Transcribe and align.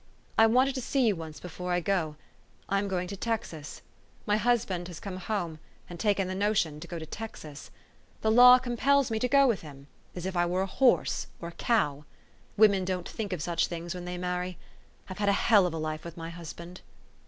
I 0.35 0.47
wanted 0.47 0.73
to 0.73 0.81
see 0.81 1.05
you 1.05 1.15
once 1.15 1.39
before 1.39 1.71
I 1.71 1.79
go. 1.79 2.15
I 2.67 2.79
am 2.79 2.87
going 2.87 3.07
to 3.09 3.15
Texas. 3.15 3.83
My 4.25 4.35
husband 4.35 4.87
has 4.87 4.99
come 4.99 5.17
home, 5.17 5.59
and 5.87 5.99
taken 5.99 6.27
the 6.27 6.33
notion 6.33 6.79
to 6.79 6.87
go 6.87 6.97
to 6.97 7.05
Texas. 7.05 7.69
The 8.21 8.31
law 8.31 8.57
compels 8.57 9.11
me 9.11 9.19
to 9.19 9.27
go 9.27 9.47
with 9.47 9.61
him, 9.61 9.85
as 10.15 10.25
if 10.25 10.35
I 10.35 10.47
were 10.47 10.63
a 10.63 10.65
horse 10.65 11.27
or 11.39 11.49
a 11.49 11.61
cow. 11.61 12.05
Women 12.57 12.83
don't 12.83 13.07
think 13.07 13.31
of 13.31 13.43
such 13.43 13.67
things 13.67 13.93
when 13.93 14.05
they 14.05 14.17
marry. 14.17 14.57
I've 15.07 15.19
had 15.19 15.29
a 15.29 15.33
hell 15.33 15.67
of 15.67 15.73
a 15.75 15.77
life 15.77 16.03
with 16.03 16.17
my 16.17 16.31
husband." 16.31 16.81